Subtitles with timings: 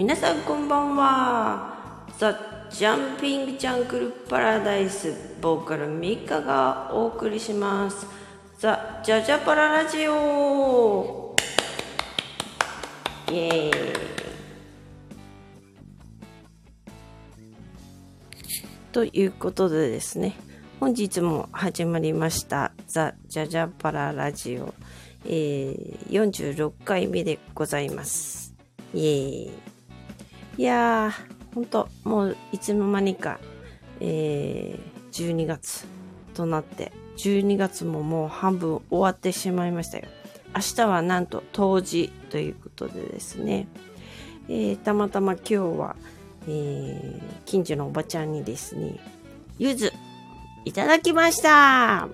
[0.00, 2.06] 皆さんこんばんは。
[2.16, 2.32] ザ・
[2.70, 8.06] ジャンピング・ジャングル・パラダイスボーカルミカがお送りします。
[8.58, 11.36] ザ・ジャジャパララジオ
[13.30, 13.72] イエーイ。
[18.92, 20.34] ということでですね
[20.80, 24.72] 本日も始まりましたザ・ジャジャパララジオ、
[25.26, 28.54] えー、46回目でございます。
[28.94, 29.69] イエーイ。
[30.60, 33.40] いやー、ほんと、もういつの間にか、
[33.98, 35.86] えー、12月
[36.34, 40.04] となって、12月ももう半分終わってしまいましたよ。
[40.54, 43.68] 明日はなんと冬至ということでですね、
[44.50, 45.96] えー、たまたま今日は、
[46.46, 49.00] えー、近所のおばちゃんにですね、
[49.58, 49.94] ゆず、
[50.66, 52.06] いただきました。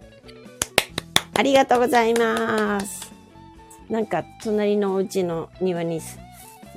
[1.35, 3.13] ありがとうございます。
[3.91, 6.01] なんか、隣のお家の庭に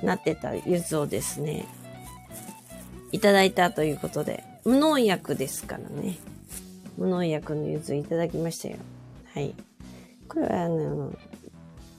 [0.02, 1.66] なってた柚子をですね、
[3.12, 6.18] いただいたということで、無農薬ですからね。
[6.96, 8.76] 無農薬の柚子いただきましたよ。
[9.34, 9.54] はい。
[10.28, 11.12] これはあの、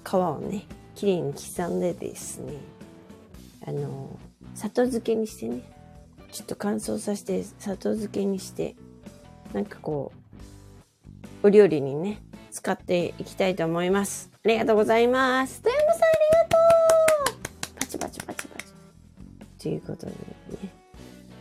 [0.03, 2.53] 皮をね、きれいに刻んでですね、
[3.65, 4.17] あの、
[4.55, 5.63] 砂糖漬けにしてね、
[6.31, 8.75] ちょっと乾燥させて砂糖漬けにして、
[9.53, 10.13] なんかこ
[11.43, 14.29] う、お料理にね、使っていきたいと思います。
[14.45, 15.61] ありがとうございます。
[15.61, 16.05] 富山さんあ
[16.43, 16.61] りがとう
[19.61, 20.17] ということでね、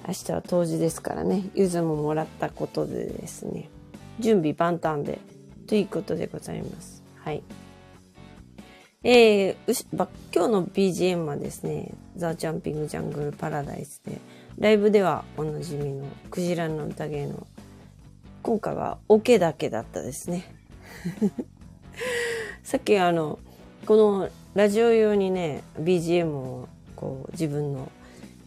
[0.07, 3.71] 明日は冬至ですからね、ゆずももらったことでですね、
[4.19, 5.19] 準備万端で、
[5.67, 7.03] ということでございます。
[7.17, 7.43] はい。
[9.03, 14.19] えー、今日の BGM はですね、ザ・ジャンピング・ジャングル・パラダイスで、
[14.59, 17.47] ライブではおなじみのクジラの宴の、
[18.43, 20.45] 今回はオケだけだったですね。
[22.63, 23.39] さっきあの、
[23.87, 27.91] このラジオ用にね、BGM をこう自分の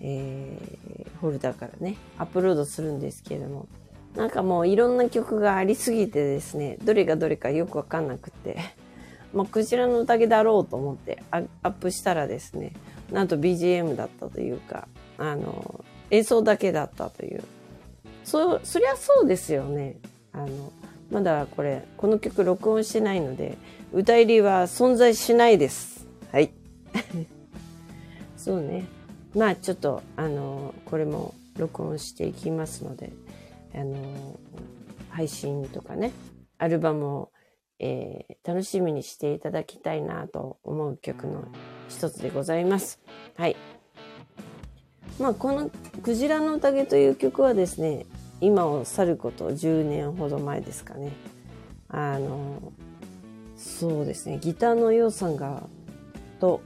[0.06, 3.68] えー、フォルダからね、アップロードするんですけれども、
[4.16, 8.58] なんかもういろんな曲がありすぎてですね、どれがどれかよくわかんなくて、
[9.34, 12.74] まあ、クジラの宴だろうと思ってアップしたらですね、
[13.12, 14.88] なんと BGM だったというか、
[15.18, 17.41] あの、演奏だけだったという。
[18.25, 19.96] そ、そりゃそうですよね。
[20.34, 20.72] あの、
[21.09, 23.58] まだこれ、この曲録音してないので、
[23.94, 26.06] 歌入りは存在しないです。
[26.31, 26.52] はい。
[28.35, 28.85] そうね。
[29.36, 33.12] まあちょっとあのこれも録音していきますので
[33.74, 34.40] あの
[35.10, 36.12] 配信とかね
[36.58, 37.32] アルバムを、
[37.80, 41.46] えー、楽しみにしていただきたいなと思う曲の
[41.90, 43.00] 一つでございます。
[43.36, 43.56] はい。
[45.20, 45.70] まあこの
[46.02, 48.06] 「クジラの宴」という曲はですね
[48.41, 51.12] 今を去ること10年ほど前ですかね。
[51.90, 52.74] あの
[53.56, 55.64] そうですねギターのようさんが
[56.40, 56.62] と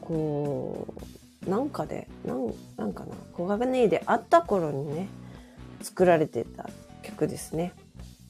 [0.00, 1.15] こう
[1.46, 5.08] なんかで、なん、なんかな、小金で会った頃にね、
[5.80, 6.68] 作られてた
[7.02, 7.72] 曲ですね。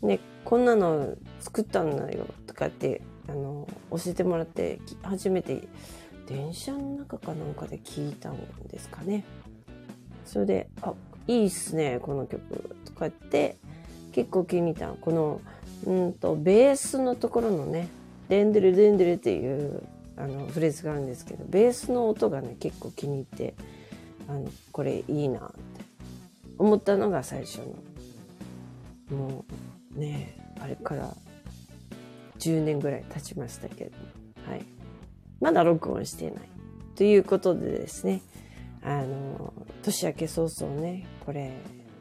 [0.03, 5.67] で、こんなの作ったんだよとかって、あの、教えてもらって、初めて
[6.29, 8.37] 電車の中かなんかで聞いたん
[8.69, 9.25] ですかね。
[10.25, 10.93] それで、あ、
[11.27, 13.57] いいっすね、この曲とかって、
[14.13, 15.41] 結構気に入ったこの、
[15.87, 17.89] うんと、ベースのところのね、
[18.29, 19.83] デンデルデンデルっていう
[20.17, 23.55] あのフレーズがあるんですけどベースの音がね結構気に入って
[24.29, 25.87] あのこれいいなって。
[26.59, 27.59] 思ったのが最初
[29.11, 29.17] の。
[29.17, 29.45] も
[29.95, 31.15] うねあれから
[32.39, 33.91] 10年ぐらい経ちましたけど。
[34.51, 34.65] はい。
[35.41, 36.49] まだ録音していない。
[36.95, 38.23] ということでですね。
[38.83, 39.53] あの
[39.83, 41.53] 年明け早々ねこれ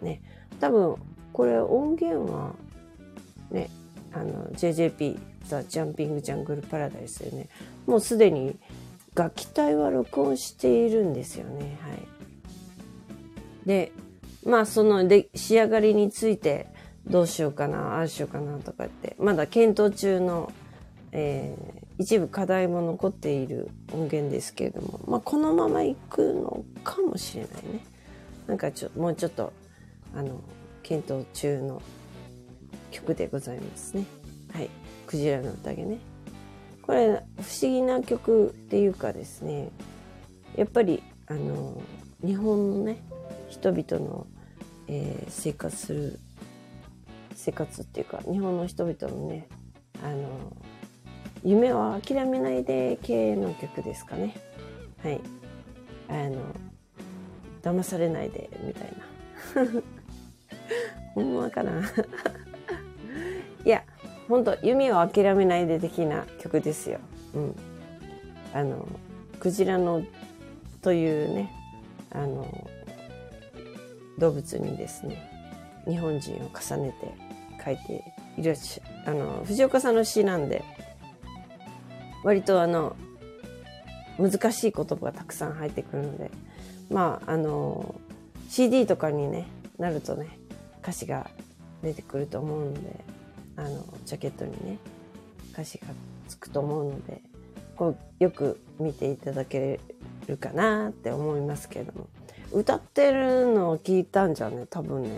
[0.02, 0.22] ね。
[0.60, 0.96] 多分
[1.34, 2.54] これ音源は
[3.52, 3.70] ね
[4.14, 7.48] あの JJP ザ・ジャンピング・ジャングル・パラダイスでね
[7.86, 8.56] もうすでに
[9.16, 11.78] 楽器隊は録音しているんですよね。
[11.82, 12.00] はい。
[13.66, 13.92] で、
[14.46, 16.68] まあそので仕上がりについて
[17.08, 20.52] どうしようかな、ああしようかなとかって、まだ検討中の、
[21.12, 27.86] えー、一部課題も残っている音源ですけれども、まあこのまま行くのかもしれないね。
[28.48, 29.54] なんかちょ、もうちょっと、
[30.14, 30.42] あの、
[30.84, 31.82] 検討中の
[32.92, 34.06] 曲でございますね。
[34.54, 34.70] はい。
[35.06, 36.00] クジラの宴ね。
[36.82, 37.24] これ不思
[37.62, 39.72] 議な曲っていうかですね
[40.56, 41.82] やっぱりあの
[42.24, 43.02] 日本のね
[43.50, 44.28] 人々の、
[44.88, 46.20] えー、生活する
[47.34, 49.48] 生活っていうか日本の人々のね
[50.04, 50.56] あの
[51.44, 54.36] 夢は諦めないで系の曲ですかね。
[55.04, 55.22] はい。
[56.08, 56.42] あの
[57.62, 58.94] 騙されないでみたい
[59.56, 59.82] な。
[61.14, 61.84] ほんまかな？
[64.28, 67.00] 本当夢を諦めないで的な曲ですよ。
[67.34, 67.56] うん。
[68.54, 68.88] あの、
[69.40, 70.04] クジラの
[70.82, 71.52] というね、
[72.12, 72.70] あの、
[74.18, 75.30] 動物にですね、
[75.88, 77.14] 日本人を重ねて
[77.64, 80.64] 書いているし、あの、藤岡さんの詩なんで、
[82.24, 82.96] 割とあの、
[84.18, 86.32] 難しい言葉がたくさん入ってくるので、
[86.90, 87.96] まあ、あの、
[88.50, 89.48] CD とかにね、
[89.78, 90.40] なるとね、
[90.82, 91.30] 歌詞が
[91.84, 93.04] 出てくると思うので、
[93.58, 94.78] あの、ジャケットにね、
[95.54, 95.88] 歌詞が
[96.28, 97.22] つくと思うので、
[97.76, 99.80] こうよく見ていただけ
[100.28, 102.08] るかなって思いますけれども、
[102.52, 105.10] 歌ってるのを聞いたんじゃね、多分ね、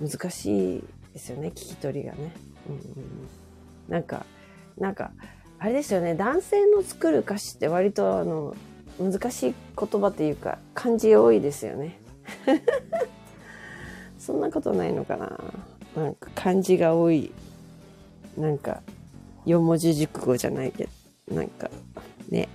[0.00, 2.32] 難しいですよね、聞き取りがね。
[2.68, 2.82] うんうん、
[3.88, 4.24] なんか、
[4.78, 5.12] なんか、
[5.58, 8.54] あれですよね、男性の作る歌詞って割とあの、
[8.98, 11.98] 難しい言葉っていうか、漢字多いですよね。
[14.18, 15.38] そんなことないのかな
[15.96, 17.32] なんか漢字が多い。
[18.36, 18.82] なんか、
[19.44, 20.88] 四文字熟語じゃないけ
[21.28, 21.70] ど、なんか、
[22.30, 22.48] ね。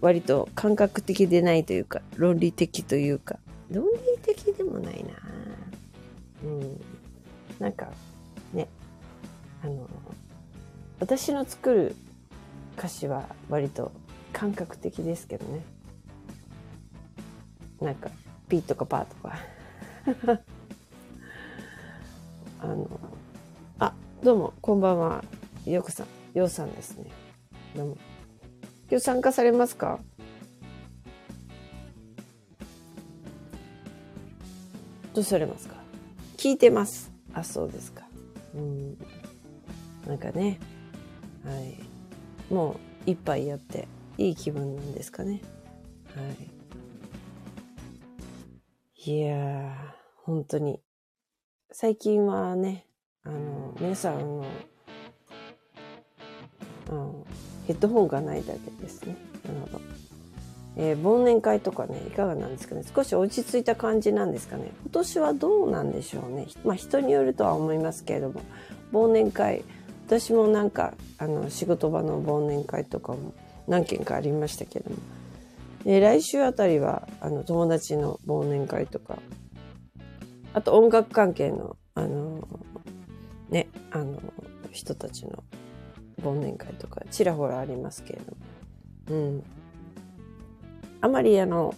[0.00, 3.38] 割と感覚的でないというか、論理的というか、
[3.70, 5.10] 論理的でもないな
[6.44, 6.80] うん。
[7.58, 7.88] なんか、
[8.52, 8.68] ね。
[9.62, 9.88] あの、
[11.00, 11.96] 私の作る
[12.78, 13.92] 歌詞は割と
[14.32, 15.62] 感覚的ですけどね。
[17.80, 18.10] なんか、
[18.48, 20.40] ピーとかパーとか。
[22.66, 22.88] あの、
[23.78, 25.24] あ、どうも、こんばんは。
[25.64, 27.04] よくさん、ようさんですね。
[27.76, 27.96] どうも。
[28.90, 30.00] 今日参加されますか？
[35.14, 35.76] どうされますか？
[36.36, 37.12] 聞いてます。
[37.34, 38.02] あ、そうですか。
[38.56, 38.98] うん。
[40.08, 40.58] なんかね、
[41.44, 41.78] はい。
[42.52, 42.76] もう
[43.06, 43.86] 一杯やって
[44.18, 45.40] いい気分なんですかね。
[46.16, 46.22] は
[49.04, 49.08] い。
[49.08, 49.72] いやー、
[50.24, 50.80] 本当に。
[51.72, 52.86] 最近はね、
[53.24, 54.44] あの、皆さんの、
[56.90, 57.24] うん、
[57.66, 59.16] ヘッドホンがないだけですね。
[59.44, 59.84] なるほど。
[60.78, 62.82] えー、忘年会とかね、いかがなんですかね。
[62.94, 64.70] 少し落ち着いた感じなんですかね。
[64.82, 66.46] 今年はどうなんでしょうね。
[66.64, 68.42] まあ人によるとは思いますけれども、
[68.92, 69.64] 忘年会、
[70.06, 73.34] 私もなんか、あの、仕事場の忘年会とかも
[73.66, 74.96] 何件かありましたけども。
[75.86, 79.18] えー、来週あたりは、あの、友達の忘年会とか、
[80.56, 82.48] あと音楽関係の、あの、
[83.50, 84.22] ね、あの、
[84.72, 85.44] 人たちの
[86.22, 89.42] 忘年会とかちらほらありますけれども、うん。
[91.02, 91.74] あまりあの、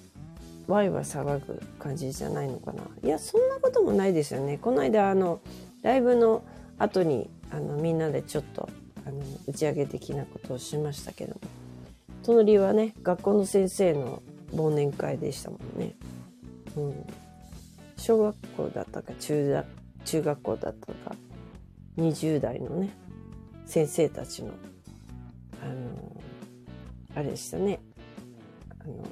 [0.68, 2.84] ワイワイ騒ぐ感じじゃないのかな。
[3.02, 4.58] いや、そんなこともないですよね。
[4.58, 5.40] この間、あの、
[5.82, 6.44] ライブの
[6.78, 8.68] 後に、あの、みんなでちょっと、
[9.04, 11.40] あの、打ち上げ的なことをしましたけども。
[12.22, 15.96] 隣はね、学校の先生の忘年会でしたもんね。
[16.76, 17.06] うん。
[17.98, 19.64] 小学校だったか中
[20.04, 21.14] 中学校だったか、
[21.98, 22.90] 20代のね、
[23.66, 24.52] 先生たちの、
[25.62, 26.22] あの、
[27.14, 27.80] あれでしたね。
[28.80, 29.04] あの、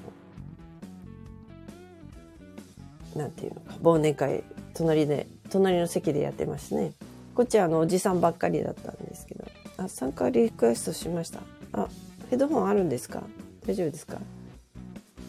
[3.20, 6.92] なんていうのか、忘年会、隣で、隣の席でやってますね。
[7.34, 9.44] こっちはあの、おじさんばっかりだったんですけど。
[9.76, 11.40] あ、参加リクエストしました。
[11.72, 11.88] あ、
[12.30, 13.22] ヘッドホンあるんですか？
[13.66, 14.18] 大丈夫ですか？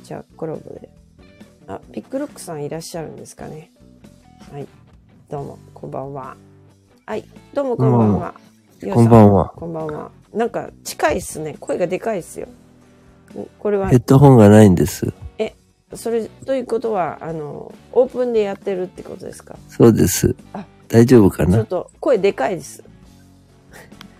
[0.04, 0.90] じゃあ、コラボで。
[1.68, 3.72] あ、ピックロックさんいらっしゃるんですかね。
[4.52, 4.68] はい。
[5.30, 6.38] どうも、こんばんは。
[7.06, 7.26] はい。
[7.54, 8.34] どうも、こんばんは。
[8.94, 9.50] こんばんは。
[9.56, 10.12] こんばんは。
[10.34, 11.56] なんか近いっすね。
[11.60, 12.48] 声がでかいっすよ。
[13.60, 13.90] これは。
[13.90, 15.14] ヘッドホンがないんです。
[15.38, 15.54] え、
[15.94, 19.58] それということは、あの、オープンでやってるってことですか？
[19.68, 20.36] そうです。
[20.54, 21.58] あ、大丈夫かな？
[21.58, 22.82] ちょっと声でかいです。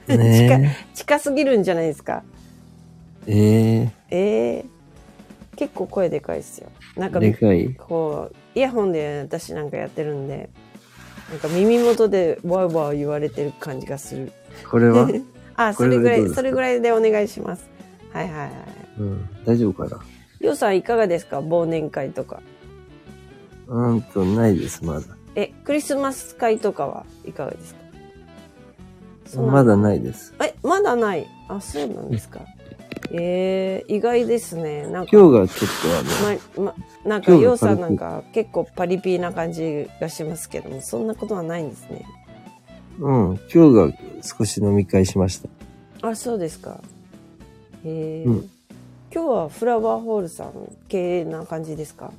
[0.08, 2.24] ね 近、近すぎるんじゃないですか？
[3.26, 4.70] ええー、ええー、
[5.58, 6.70] 結構声でかいっすよ。
[6.96, 7.76] なんか、でかい？
[7.76, 10.50] こう、イヤホンで私なんかやってるんで、
[11.30, 14.32] なんか耳元でワーワー言われてる感じがする。
[14.70, 15.10] これは？
[15.58, 17.68] あ、それぐらい、それぐらいでお願いします。
[18.14, 18.52] はいはいはい。
[19.00, 20.02] うん、大丈夫かな？
[20.40, 21.40] ようさんいかがですか？
[21.42, 22.42] 忘年会とか。
[23.68, 25.02] うんと、ないです、まだ。
[25.36, 29.42] え、クリスマス会とかはいかがですか？
[29.42, 30.34] まだないです。
[30.42, 31.28] え、まだない？
[31.50, 32.42] あ、そうなんですか。
[33.12, 34.88] えー、意外ですね。
[34.88, 35.12] なんか。
[35.12, 36.66] 今日がちょっとあの。
[36.66, 42.06] ま、ま、なんか、ようさんなんか結構パリピーな感じがしますけども、そんなことはないんですね。
[43.00, 46.10] うん、今日が少し飲み会しました。
[46.10, 46.82] あ、そうですか。
[47.86, 48.50] へえ、うん、
[49.14, 50.52] 今日はフラワーホールさん
[50.90, 52.12] 系な感じですか？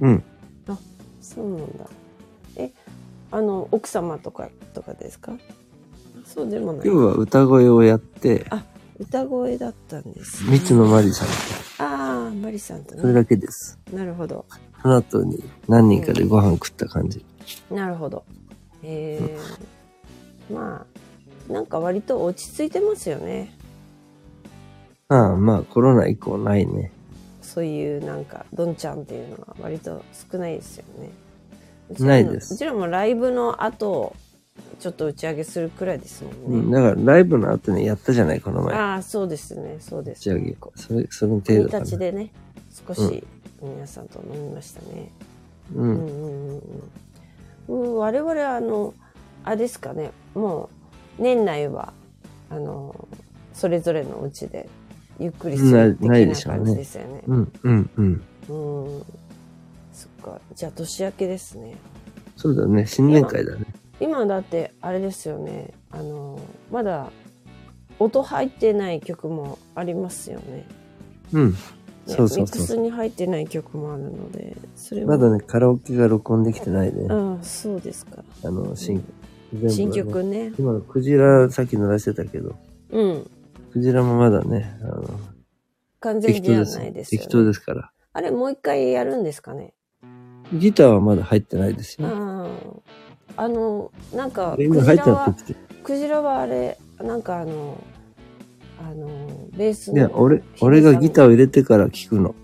[0.00, 0.22] うん。
[0.66, 0.76] あ、
[1.20, 1.86] そうなんだ。
[2.56, 2.72] え、
[3.30, 5.32] あの、奥様とか、とかですか？
[6.24, 6.86] そうでもない。
[6.86, 8.64] 今日は歌声をやって、あ、
[9.00, 10.58] 歌声だったんです、ね。
[10.58, 11.34] 三つのマリさんと。
[11.82, 13.00] ああ、マリさんとね。
[13.00, 13.78] それだけです。
[13.94, 14.44] なるほど。
[14.82, 17.24] その後に何人かでご飯食った感じ。
[17.70, 18.24] うん、なるほど。
[18.82, 19.38] へえ。
[20.52, 20.84] ま
[21.48, 23.56] あ、なんか割と落ち着いてますよね。
[25.08, 26.92] ああ、まあコロナ以降ないね。
[27.40, 31.10] そういうなんか、どんちゃんっていうのは割と少ないですよね。
[31.98, 34.14] ないですうちらもライブの後、
[34.78, 36.70] ちょっと打ち上げするくらいですもうんん。
[36.70, 36.76] ね。
[36.76, 38.74] だからライブの後にやったじゃない、この前。
[38.74, 40.18] ああ、そうですね、そうです。
[40.20, 40.56] 打ち上げ。
[40.76, 41.84] それ、その程国度かな。
[41.84, 42.30] 立でね、
[42.86, 43.24] 少し
[43.62, 45.10] 皆さんと飲みましたね。
[45.74, 45.80] う。
[45.80, 46.62] うんんうんうん
[47.68, 47.96] うんうん。
[47.96, 48.94] 我々はあの、
[49.44, 50.70] あれですかね、も
[51.18, 51.92] う年内は、
[52.48, 53.08] あの、
[53.52, 54.68] それぞれのうちで
[55.18, 57.22] ゆっくりする的な感じですよね。
[57.26, 58.22] うん、うん、うん。
[58.48, 59.02] うん。
[59.92, 60.40] そっか。
[60.54, 61.74] じゃあ年明けですね。
[62.36, 62.86] そうだね。
[62.86, 63.66] 新年会だね。
[64.00, 65.72] 今だってあれですよね。
[65.90, 66.40] あの、
[66.70, 67.10] まだ
[67.98, 70.66] 音入ってない曲もありますよね。
[71.32, 71.50] うん。
[71.52, 71.56] ね
[72.06, 72.76] そうそうミックスそう。
[72.78, 75.08] に入ってない曲もあるので、それも。
[75.08, 77.06] まだね、カラオケが録音できてないね。
[77.10, 78.24] ああ、そうですか。
[78.42, 79.04] あの、新、
[79.52, 80.52] 全部はね新曲ね。
[80.58, 82.56] 今のクジラさっき鳴らしてたけど、
[82.90, 83.30] うん。
[83.72, 85.20] クジラもまだね、あの、
[86.00, 86.78] 完全です。
[86.78, 87.26] ないですよ、ね。
[87.26, 87.92] 適当ですから。
[88.14, 89.74] あれ、もう一回やるんですかね。
[90.54, 92.08] ギターはまだ入ってないですよ。
[92.08, 93.09] ああ。
[93.40, 95.34] あの、なんか、クジラは。
[95.82, 97.82] クジラはあれ、なんかあの、
[98.78, 99.08] あの、
[99.56, 100.20] ベースね、の。
[100.20, 102.34] 俺、俺がギターを入れてから聞くの。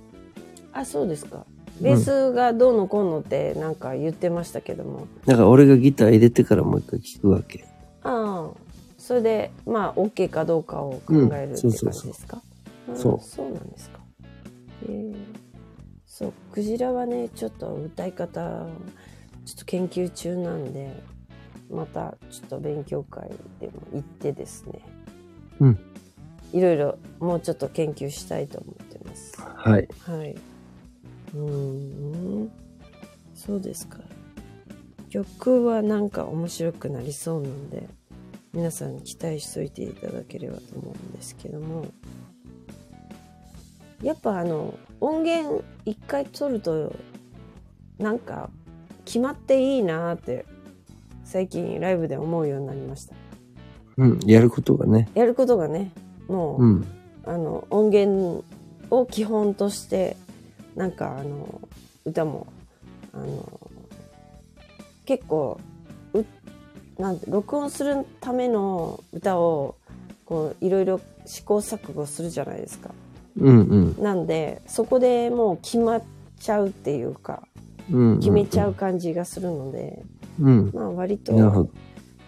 [0.73, 1.45] あ、そうですか。
[1.83, 5.07] ベースがどうのこうのってなんか言ってましたけども。
[5.27, 7.67] だから俺がギター入れてからもう一回聞くわけ。
[8.03, 8.61] ああ。
[8.97, 12.41] それで、まあ、OK かどうかを考えるって感じですか、うんそうそう
[12.89, 13.99] ああそうそうなんですか。
[14.89, 15.15] ええ
[16.07, 18.69] そう、クジラはね、ちょっと歌い方、
[19.47, 20.93] ちょっと研究中なんで、
[21.71, 24.81] またちょっと勉強会でも行ってですね。
[25.61, 25.79] うん。
[26.53, 29.41] いろいろもうちょっと研究したいと思ってます。
[29.41, 29.89] はい。
[30.01, 30.37] はい。
[31.35, 32.51] うーん。
[33.35, 33.99] そうですか。
[35.11, 37.89] 曲はなんか面白くなりそうなんで、
[38.53, 41.87] 皆さんに期待しといていただければと思うんですけども。
[44.03, 46.97] やっぱあの、音源一回取ると、
[47.99, 48.51] なんか
[49.07, 50.45] 決まっていいなーって、
[51.25, 53.15] 最近ライブで思うようになりました。
[53.97, 54.21] うん。
[54.27, 55.09] やることがね。
[55.15, 55.93] やることがね、
[56.29, 56.87] もう、うん。
[57.25, 58.45] あの音源
[58.91, 60.17] を基本として
[60.77, 61.61] なんかあの
[62.05, 62.47] 歌も
[63.13, 63.61] あの
[65.05, 65.61] 結構
[66.15, 66.25] う
[66.99, 69.75] なんて録音するための歌を
[70.25, 72.91] こういろいろ試行錯誤するじゃないですか。
[73.39, 73.61] うん
[73.97, 74.03] うん。
[74.03, 76.03] なんでそこでもう決まっ
[76.39, 77.46] ちゃうっていうか。
[77.89, 78.75] 決めちゃう。
[78.75, 80.03] 感じがするので、
[80.41, 80.71] うん。
[80.75, 81.69] まあ割と。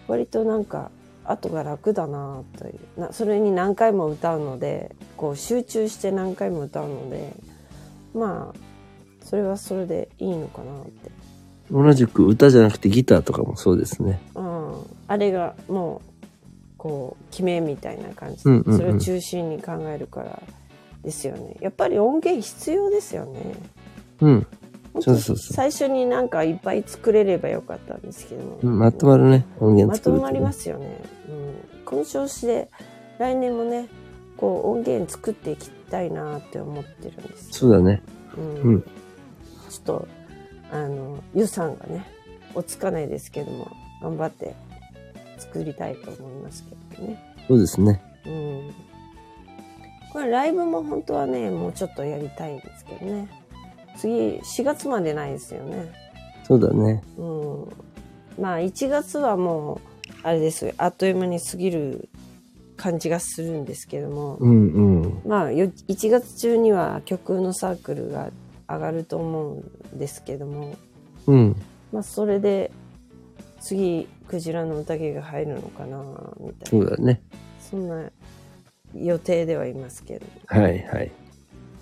[0.07, 0.89] 割となんか
[1.23, 7.33] 後が楽だなというなそれに何回も歌うのでこう集中して何回も歌うので
[8.15, 8.59] まあ
[9.23, 11.11] それはそれでいいのかなって、
[11.69, 14.19] 同じく歌じゃなくてギターとかもそうですね。
[14.33, 14.73] うん、
[15.07, 16.09] あれがもう
[16.79, 20.41] こう決めみたいな感じで、それを中心に考えるから
[21.03, 23.53] ですよねやっぱり音源必要ですよね
[24.21, 24.47] うん。
[24.99, 25.53] そうそうそう。
[25.53, 28.67] 最初になんかいっぱい作れればよかったんですけど。
[28.67, 29.45] まとまるね。
[29.59, 30.27] 音源ま作ると、ね。
[30.27, 32.69] とまりますよね、うん、この調子で
[33.17, 33.87] 来年もね
[34.37, 37.47] こう音源作っていきたいなって思ってるんです。
[37.47, 38.01] よ、そうだね。
[38.37, 38.53] うん。
[38.61, 38.81] うん。
[38.81, 38.89] ちょ
[39.81, 40.07] っと
[40.71, 42.05] あの予算がね
[42.53, 44.55] 落ち着かないですけども頑張って
[45.37, 48.01] 作りたいと思いますけどね、そうですね。
[48.25, 48.73] うん、
[50.11, 53.29] これライブも本当はねもうちょっとやりたいんですけどね
[53.99, 55.91] 次4月までないですよね
[56.49, 57.03] そうだね。
[57.17, 57.67] うん、
[58.41, 59.79] まあ1月はもう
[60.23, 62.09] あれですよあっという間に過ぎる
[62.75, 65.21] 感じがするんですけども、うんうん。
[65.27, 68.31] まあよ1月中には曲のサークルが
[68.67, 69.57] 上がると思う
[69.95, 70.75] んですけども、
[71.27, 71.55] うん。
[71.91, 72.71] まあ、それで
[73.59, 76.01] 次クジラの宴が入るのかな
[76.39, 77.21] みたいなそうだね。
[77.59, 78.09] そんな
[78.95, 81.11] 予定ではいますけどはいはい。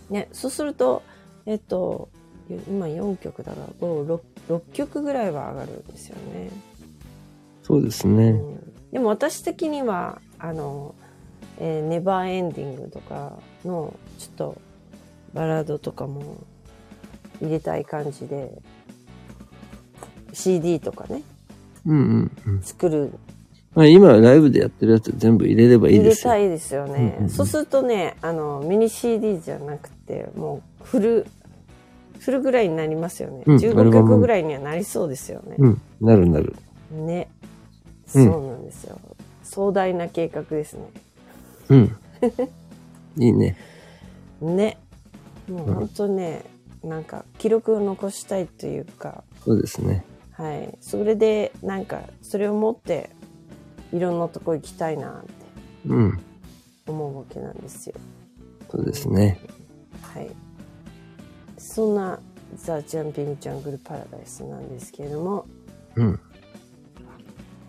[0.10, 1.04] ねそうすると
[1.48, 2.10] えっと
[2.68, 6.50] 今4曲だから 6, 6曲ぐらいは上がるんですよね。
[7.64, 8.30] そうですね。
[8.30, 10.94] うん、でも私的にはあの、
[11.60, 14.62] えーネバーエンディングとかのちょっと
[15.34, 16.38] バラードとかも
[17.42, 18.52] 入れたい感じで
[20.34, 21.24] CD とかね
[21.86, 22.62] うんうんうん。
[22.62, 23.14] 作る
[23.74, 26.34] まあ今ライブでやってるやつ全部入れればいい入ですよ。
[26.34, 31.28] れたいですよね、うんうんうんそうするとねあのミニ CD じゃなくてもうフル
[32.20, 35.82] フルぐらいになりますよね、うんア15ルバム曲ぐらいにはなりそうですよね、うん。
[36.02, 36.56] なるなる。
[36.92, 37.30] ね
[38.14, 39.00] うんそうなんですよ、
[39.44, 40.82] 壮大な計画ですね
[41.70, 41.96] うん。
[43.24, 43.58] いいね。
[44.42, 44.78] ね
[45.50, 46.44] もう本当ね、
[46.84, 50.04] なんか記録を残したいというかそうですね。
[50.32, 53.10] はいそれでなんかそれを持って
[53.92, 55.32] いろんなとこ行きたいなって
[55.88, 56.20] うん。
[56.88, 57.96] 思うわけなんですよ
[58.70, 59.40] そうですね。
[60.02, 60.30] はい
[61.78, 62.20] そんな
[62.56, 65.46] ザ・ジャンピング・ジャングル・パラダイスなんですけれども、
[65.96, 66.20] うん。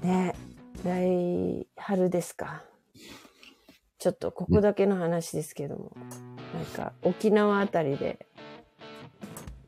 [0.00, 0.34] ね、
[0.82, 2.64] 来春ですか。
[3.98, 5.92] ちょっとここだけの話ですけども、
[6.54, 8.26] なんか沖縄あたりで、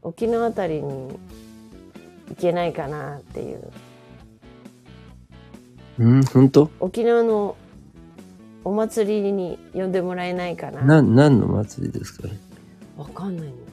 [0.00, 1.20] 沖縄あたりに
[2.30, 3.70] 行けないかなっていう、
[5.98, 7.58] うん、ほんと沖縄の
[8.64, 10.80] お祭りに呼んでもらえないかな。
[10.80, 12.26] な、何の祭りですか？
[12.26, 12.40] ね
[12.96, 13.69] わかんないんだ。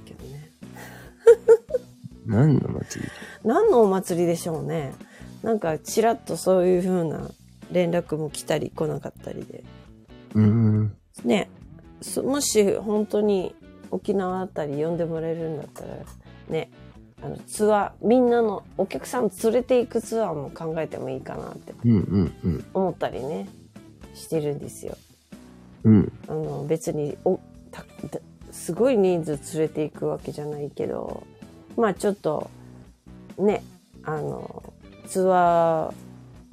[2.25, 3.09] 何の祭り？
[3.43, 4.93] 何のお祭りでしょうね。
[5.43, 7.31] なんかちらっとそういう風な
[7.71, 9.63] 連絡も来たり来なかったりで。
[10.35, 10.93] うん。
[11.23, 11.49] ね、
[12.01, 13.55] そもし本当に
[13.91, 15.95] 沖縄あたり呼んでもらえるんだったら、
[16.49, 16.69] ね、
[17.21, 21.73] あのツアー、みんなのお客さん連れて行くツアーも考えてもいいかなって。
[22.73, 23.47] 思ったりね、
[24.13, 24.97] してるんですよ。
[25.83, 26.11] うん。
[26.27, 27.39] あの別にお
[27.71, 28.19] たた
[28.57, 31.25] すごい人数連れて行くわけじゃないけど、
[31.77, 32.49] まあちょっと
[33.37, 33.63] ね、
[34.03, 34.73] あの、
[35.07, 35.93] ツアー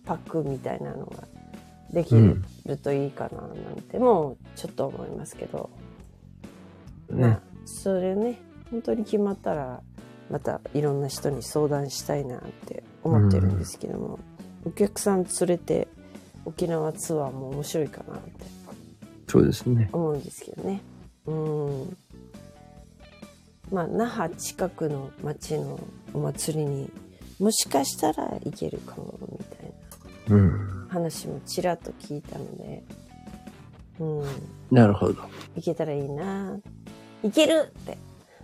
[0.06, 1.24] パックみたいなのが
[1.92, 5.70] できうんるといいかななんてもちょっと思いますけど、
[7.10, 7.40] まねあ。
[7.64, 8.38] それね、
[8.70, 9.80] 本当に決まったら
[10.30, 14.20] またいろんな人に相談したいなって思ってるんですけども、
[14.64, 15.88] お客さん連れて
[16.44, 18.44] 沖縄ツアーも面白いかなって
[19.26, 19.88] そうですね。
[19.92, 20.80] 思うんですけどね。
[21.26, 21.96] うん。
[23.70, 25.80] まあ、那覇近くの町の
[26.12, 26.90] お祭りに
[27.38, 29.74] もしかしたら行けるかもみたい
[30.30, 30.86] うん。
[30.86, 32.82] な話もちらっと聞いたので、
[33.98, 34.24] うん。
[34.70, 35.22] なるほど。
[35.56, 36.58] 行けたらいいな。
[37.22, 37.98] 行けるって。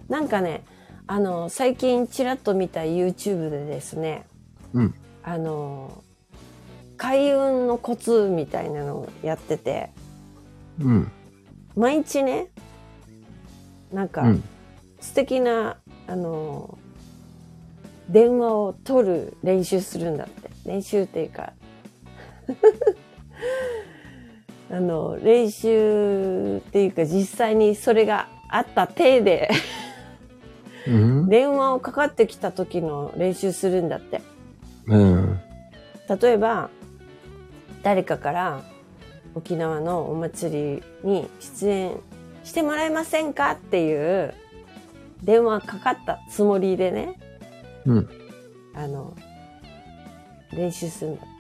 [0.08, 0.64] なんかね、
[1.06, 4.26] あの、最近ちらっと見た YouTube でですね、
[4.72, 4.94] うん。
[5.22, 6.02] あの、
[6.96, 9.90] 開運のコツみたいなのをやってて、
[10.80, 11.10] うん。
[11.76, 12.48] 毎日ね、
[13.92, 14.44] なんか、うん。
[15.00, 16.78] 素敵な、あの、
[18.08, 20.50] 電話を取る練習するんだって。
[20.66, 21.52] 練習っていうか、
[24.70, 29.50] あの、練習っていうか実際にそれがあった体で
[30.86, 31.28] うん。
[31.28, 34.22] 電話をかかってきた時の練習するんだって。
[34.86, 35.40] うん。
[36.20, 36.70] 例えば、
[37.82, 38.62] 誰かから
[39.34, 42.00] 沖縄のお祭りに出演
[42.50, 43.52] してもらえませんか？
[43.52, 44.34] っていう
[45.22, 47.18] 電話かかったつもりでね、
[47.86, 48.08] うん。
[48.74, 49.16] あの、
[50.52, 51.30] 練習するんだって。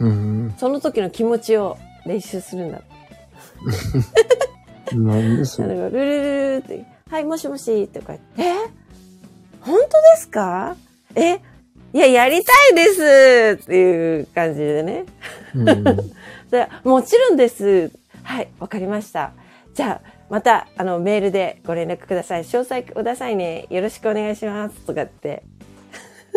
[0.00, 0.54] うん。
[0.58, 2.82] その時の気持ちを練習するんだ っ
[4.84, 4.96] て。
[4.96, 5.68] なんでそれ。
[5.68, 8.54] ルルルルルって、はい、もしもし、とか言って、え？
[9.62, 9.88] 本当で
[10.18, 10.76] すか
[11.14, 11.40] え？
[11.94, 12.84] いや、やりたいで
[13.56, 15.06] すっていう感じでね。
[15.54, 15.84] うん。
[16.52, 17.90] でもちろんです。
[18.22, 19.32] はい、わかりました。
[19.72, 22.42] じゃあ、また、あの、メールでご連絡ください。
[22.42, 23.66] 詳細くださいね。
[23.70, 24.76] よろしくお願いします。
[24.86, 25.42] とかって。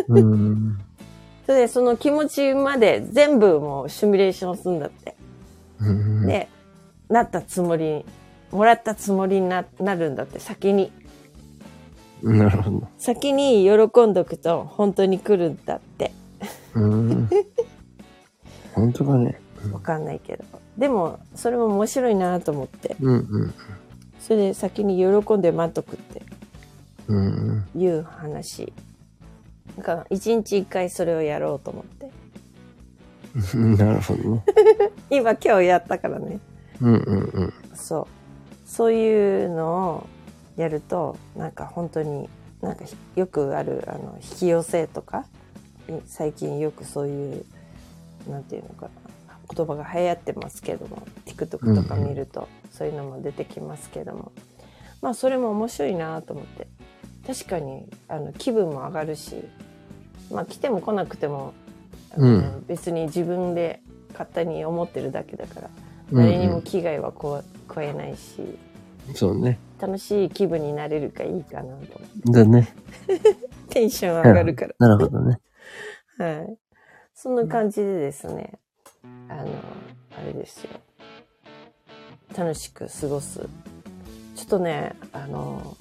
[0.07, 0.77] うん。
[1.45, 5.15] それで、その気持ちまで全部もうシミュレーションするんだって。
[5.81, 6.25] うん。
[6.25, 6.47] で、
[7.09, 8.05] なったつもり、
[8.51, 10.91] もらったつもりにななるんだって、先に。
[12.23, 12.87] なるほど。
[12.97, 16.11] 先に喜んどくと本当に来るんだって。
[16.75, 17.29] うん。
[18.73, 19.41] 本当かね。
[19.73, 20.60] わかんないけど。
[20.77, 22.95] でも、それも面白いなと思って。
[23.01, 23.53] うんうん。
[24.19, 26.21] それで先に喜んで待っとくって
[27.07, 27.65] うん。
[27.75, 28.71] いう話。
[29.77, 32.11] だから、一日一回それをやろうと思って。
[33.57, 34.43] なるほどね。
[35.09, 36.39] 今今日やったからね。
[36.81, 37.53] うんうんうん。
[37.73, 38.07] そう。
[38.65, 40.07] そういうのを
[40.57, 42.29] やると、なんか本当に、
[42.61, 45.25] なんかひよくある、あの、引き寄せとか、
[45.89, 47.45] い最近よくそういう、
[48.29, 49.00] なんていうのかな、
[49.53, 54.31] 言葉が流行ってますけども、TikTok とか見ると、そういうのも出てきますけども。
[55.01, 56.67] まあ、それも面白いなと思って。
[57.25, 59.43] 確かに、あの、気分も上がるし、
[60.31, 61.53] まあ、来ても来なくても、
[62.17, 65.69] うん別に自分で勝手に思ってるだけだから、
[66.11, 68.41] うん誰にも危害はこ加えないし、
[69.15, 69.59] そうね。
[69.79, 72.31] 楽しい気分になれるかいいかなと。
[72.31, 72.73] だね。
[73.69, 74.75] テンション上がるから。
[74.77, 75.39] なるほどね。
[76.19, 76.57] はい。
[77.13, 78.59] そんな感じでですね、
[79.31, 79.45] あの、
[80.17, 80.71] あれですよ。
[82.37, 83.39] 楽しく過ごす。
[84.35, 85.77] ちょっとね、あの、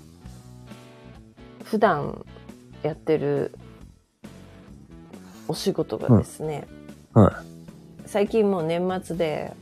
[1.64, 2.24] 普段
[2.82, 3.52] やってる
[5.48, 6.66] お仕事がですね、
[7.12, 7.42] は
[8.06, 9.52] 最近もう年末で、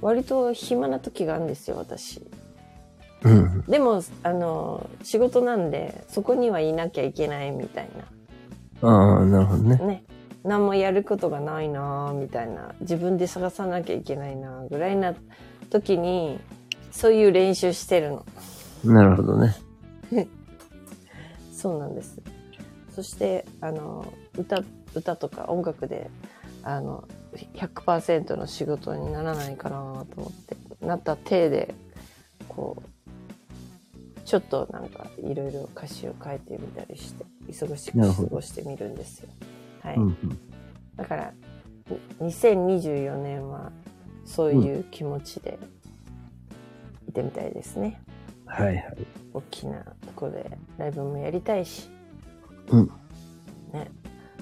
[0.00, 2.16] 割と暇な時があるんですよ、私。
[2.16, 2.22] い。
[3.24, 3.64] うん。
[3.68, 7.88] でも、あの、仕事なんで、そこにはいなきゃいけないみたい
[8.82, 9.76] ああ、なるほどね。
[9.76, 9.86] な。
[9.86, 10.04] ね。
[10.44, 12.74] 何もやることがないなぁみたいな。
[12.80, 15.14] 自分で探さなきゃいけないなぐらいな
[15.70, 16.40] 時に、
[16.90, 18.26] そういう練習してるの。
[18.84, 19.56] なるほどね。
[21.52, 22.20] そうなんです。
[22.94, 24.62] そして、あの、歌、
[24.94, 26.10] 歌とか音楽で、
[26.62, 27.04] あの、
[27.54, 31.74] 100%の仕事にならないかなと思って、なった体で、
[32.48, 39.28] こう、ちょっとなんかいろいろ歌詞を書いてみたりして、忙しく過ごしてみるんですよ。
[39.82, 39.96] はい。
[39.96, 40.38] うんうん。
[40.96, 41.32] だから、
[42.20, 43.72] に2024年は
[44.24, 45.58] そういう気持ちで
[47.08, 48.00] いてみたいですね。
[48.46, 49.06] はいはい。
[49.34, 51.88] 大きなところでライブもやりたいし。
[52.68, 52.90] うん。
[53.72, 53.90] ね。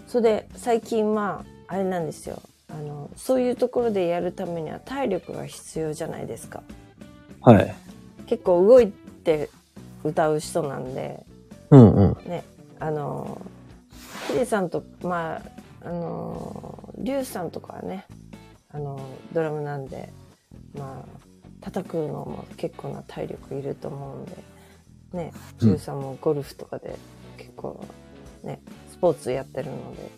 [0.07, 2.42] それで最近は、あれなんですよ。
[2.68, 6.62] あの、そういうところでやるためには体力が必要じゃないですか。
[7.40, 7.74] はい。
[8.26, 9.48] 結構動いて
[10.05, 11.24] 歌う人なんで、
[11.70, 12.29] うんうん。
[12.29, 12.44] ね、
[12.79, 13.40] あの、
[14.29, 15.42] ヒデさんと、まあ、
[15.88, 18.07] あの、リュウさんとかはね、
[18.73, 19.01] あの、
[19.33, 20.12] ドラムなんで、
[20.77, 21.20] まあ、
[21.61, 24.33] 叩くのも結構な体力いると思うんで、
[25.12, 26.96] ね、うんリュウさんもゴルフとかで
[27.37, 27.85] 結構、
[28.42, 30.11] ね、スポーツやってるので、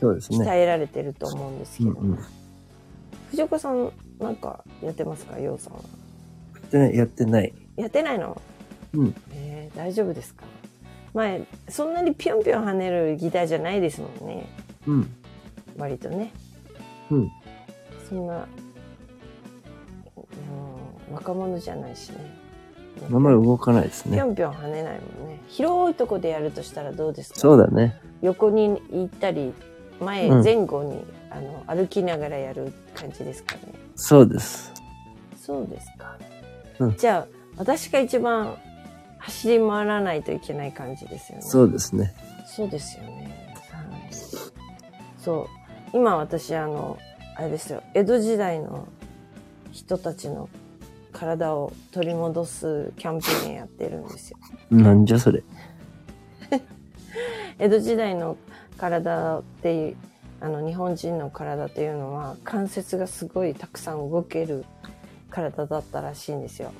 [0.00, 0.38] そうですね。
[0.38, 2.18] 鍛えられてると思うんですけど、うんうん。
[3.30, 5.80] 藤岡さんなんかやってますか、ヨウさんは。
[6.70, 7.52] でやってない。
[7.76, 8.40] やってないの？
[8.92, 9.14] うん。
[9.32, 10.44] えー、大丈夫ですか？
[11.14, 14.46] 前、そんなにぴょんぴょん跳ねるギターじゃないですもんね。
[14.86, 15.10] うん。
[15.78, 16.32] 割とね。
[17.10, 17.30] うん。
[18.08, 18.46] そんな、
[20.16, 22.16] うん、若者じゃないしね。
[23.12, 24.16] あんまり動かないですね。
[24.16, 25.40] ぴょんぴょん跳ねないもんね。
[25.48, 27.40] 広いとこでやるとしたらどうですか？
[27.40, 27.96] そうだね。
[28.20, 29.52] 横に行ったり、
[30.00, 33.62] 前、うん前後に、あの、歩きながらやる感じですかね。
[33.94, 34.72] そうです。
[35.36, 36.16] そうですか。
[36.80, 38.56] うんじゃあ、私が一番
[39.24, 41.42] 走り回らないといけない感じですよね。
[41.42, 42.14] そうですね。
[42.46, 43.54] そうですよね。
[43.70, 44.14] はい。
[45.18, 45.48] そ
[45.92, 45.96] う。
[45.96, 46.98] 今私、あの、
[47.36, 47.82] あれですよ。
[47.94, 48.86] 江戸時代の
[49.72, 50.50] 人たちの
[51.10, 54.38] 体を取り戻すキャンペーンやってるんですよ。
[54.70, 55.42] なんじゃそれ。
[57.58, 58.36] 江戸時代の
[58.76, 59.96] 体っていう、
[60.40, 64.66] あの、日本人の体っていうのは関節がすごいたくさん動ける
[65.30, 66.72] 体だったらしいんですよ。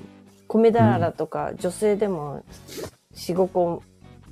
[0.57, 2.43] 米俵とか女性でも
[3.13, 3.83] 4、5個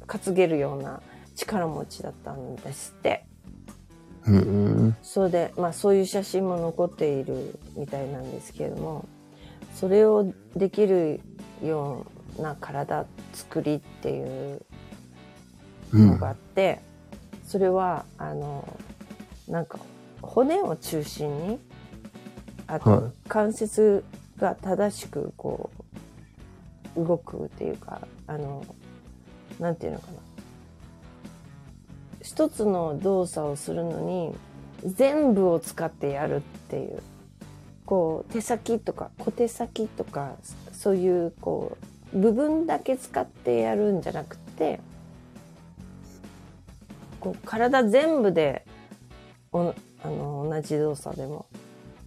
[0.07, 1.01] 担げるような
[1.35, 3.25] 力持ちだったんですって。
[4.25, 4.39] うんう
[4.87, 4.95] ん。
[5.01, 9.05] それで、まあそういう写真も残っているみたいなんですけれども、
[9.75, 11.19] それをできる
[11.61, 12.05] よ
[12.37, 14.61] うな体作りっていう
[15.91, 16.07] うん。
[16.11, 16.79] のがあって、
[17.45, 18.77] それは、あの、
[19.47, 19.77] なんか
[20.21, 21.59] 骨を中心に、
[22.67, 24.03] あはと関節
[24.37, 25.82] が正しくこう、
[26.95, 28.63] 動くっていうか、あの、
[29.59, 30.13] なんていうのかな。
[32.21, 34.33] 一つの動作をするのに、
[34.85, 37.01] 全部を使ってやるっていう。
[37.85, 40.35] こう、手先とか、小手先とか、
[40.71, 41.77] そういう、こ
[42.13, 44.79] う、部分だけ使ってやるんじゃなくて、
[47.23, 48.65] こう体全部で
[49.53, 51.45] おあの同じ動作でも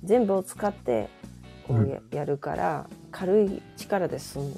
[0.05, 1.09] 全部を使って
[1.66, 4.53] こうや,、やるから軽い力で済む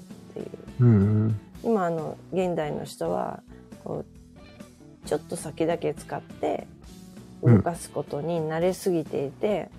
[0.80, 0.96] ううんう
[1.28, 1.40] ん。
[1.62, 3.42] 今あの現代の人は
[3.84, 6.66] こうちょっと先だけ使って
[7.42, 9.70] 動かすことに慣れすぎていて、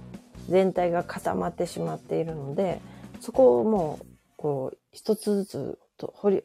[0.50, 2.82] 全体が固まってしまっているので
[3.20, 6.44] そこをもうこう一つずつと掘り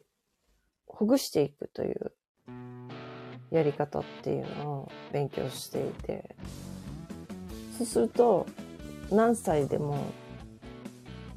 [0.85, 2.11] ほぐしていくという
[3.51, 6.35] やり方っていうのを勉強していて
[7.77, 8.45] そうすると
[9.11, 10.05] 何歳でも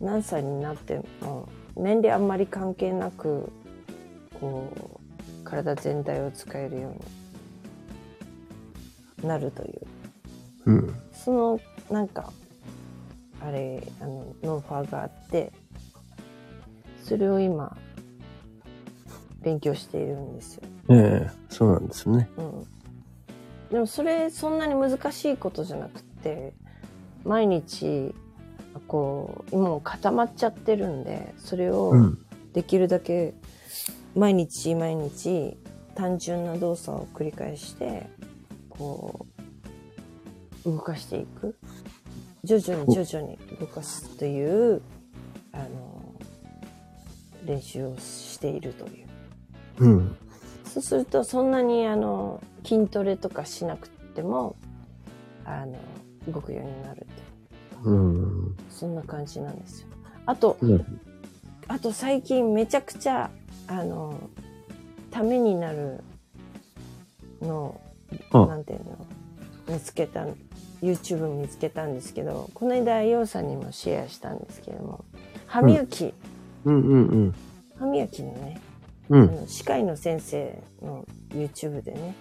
[0.01, 3.51] 何歳になっても年齢あんまり関係なく
[4.41, 6.95] こう体全体を使えるよ
[9.21, 9.87] うになるという
[10.67, 10.95] うん。
[11.13, 11.61] その
[11.91, 12.33] なんか
[13.41, 15.53] あれあのノウハウがあって
[17.03, 17.77] それを今
[19.41, 20.63] 勉強しているんですよ。
[20.91, 22.29] ええそうなんですね。
[22.37, 22.67] うん、
[23.71, 26.53] でもそれそんなに難しいことじゃなくて
[27.25, 28.15] 毎日
[28.87, 32.19] こうもう固まっちゃってるんでそれをうん。
[32.53, 33.35] できるだけ
[34.17, 35.57] 毎日毎日
[35.95, 38.09] 単純な動作を繰り返して
[38.69, 39.27] こ
[40.65, 41.57] う動かしていく
[42.45, 44.83] 徐々に徐々に動かすという
[45.53, 46.15] あの
[47.45, 49.07] 練習をしているという
[49.79, 50.17] うん。
[50.65, 54.57] そうするとそんなにあの筋トレとかしなくても
[55.45, 55.79] あの
[56.29, 57.28] 動くようになるとい
[57.85, 58.57] ううん。
[58.71, 59.89] そんな感じなんですよ
[60.27, 61.01] あとうん。
[61.69, 63.31] あと最近めちゃくちゃ、
[63.67, 64.19] あの、
[65.11, 66.01] ためになる
[67.43, 67.79] の
[68.33, 69.07] を、なあ、んていうの、
[69.69, 70.27] 見つけた、
[70.83, 75.05] YouTube 見つけたんですけど、この間、ようさんにもシェアしたんですけども、
[75.47, 76.15] 歯磨き、
[76.65, 77.35] うんうんうん。
[77.79, 78.61] 歯磨きのね、
[79.11, 79.27] あうん。
[79.27, 82.15] の歯科医の先生の YouTube でね、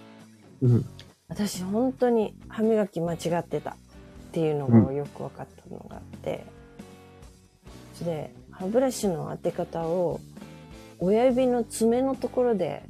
[0.62, 0.84] うん。
[1.28, 3.76] 私本当に歯磨き間違ってた
[4.38, 6.44] っていうのがよく分かったのがあって、
[7.94, 10.20] それで歯ブラシの当て方を
[11.00, 12.84] 親指の爪のところで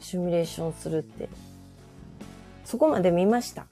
[0.00, 1.30] シミュレーションするって
[2.66, 3.66] そこまで見ました？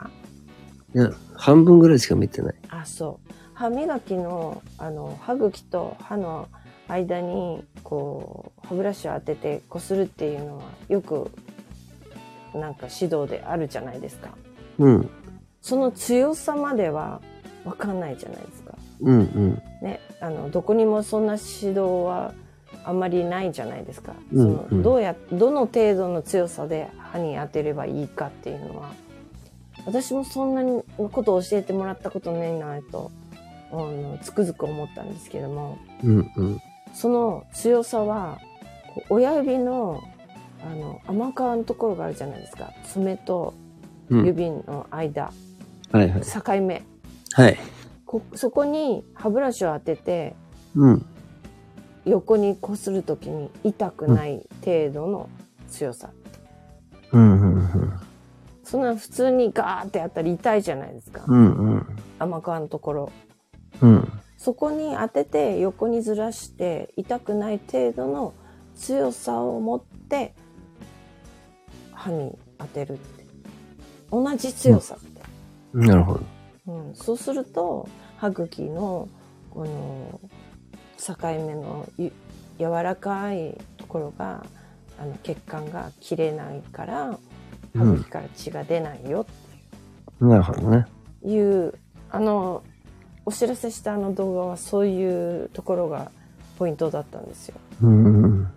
[0.94, 2.54] いや、半分ぐらいしか見てない。
[2.70, 6.48] あそう歯磨きのあの歯茎と歯の
[6.88, 11.30] 間にこう歯ブラシを当ててこするっていうのはよく
[12.54, 14.30] なんか指導であるじゃないですか
[14.78, 15.10] うん。
[15.60, 17.20] その強さまでは
[17.64, 18.74] 分かんないじゃないですか。
[19.00, 19.62] うんうん。
[19.82, 22.32] ね、あのどこにもそんな指導は
[22.84, 24.14] あんまりないじゃないですか。
[24.32, 28.90] うんそのうんどうやどの程度の強さで歯に当てればいいかっていうのは
[29.86, 33.10] 私もそんなにことを教えてもらったことないなと
[33.72, 36.60] あのつくづく思ったんですけどもうんうん。
[36.92, 38.38] その強さは
[39.08, 40.02] 親指の
[40.62, 43.54] あの甘皮のところがあるじゃないですか爪と
[44.10, 44.26] うん。
[44.26, 45.32] 指の間、
[45.92, 46.22] はいはい。
[46.22, 46.84] 境目
[47.32, 47.58] はい。
[48.06, 50.34] こそこに歯ブラシを当てて
[50.74, 51.06] うん。
[52.04, 55.28] 横にこするときに痛くない程度の
[55.68, 56.10] 強さ、
[57.12, 57.92] うんうんうん。
[58.64, 61.86] そんな普通にガーってやったら痛いじゃないですか、うんうん。
[62.18, 63.12] 甘皮のところ
[63.82, 64.12] うん。
[64.38, 68.32] そこに当てて横にずらして痛くない程度の
[68.74, 70.34] 強さを持って
[71.92, 73.26] 歯に当てるって
[74.10, 75.19] 同じ強さって、
[75.72, 76.20] なるほど。
[76.66, 79.08] うん、そうすると歯茎の
[79.50, 80.20] この
[80.98, 82.12] 境目のゆ
[82.58, 84.44] 柔らかいところが
[84.98, 87.18] あの血管が切れないから
[87.74, 89.26] 歯茎から血が出ないよ
[90.20, 90.84] なるほどね。
[90.86, 91.74] っていう、
[92.10, 92.62] あの
[93.24, 96.10] お知らせしたあの動画はそういうところが
[96.58, 97.54] ポイントだったんですよ。
[97.82, 98.48] うんうん。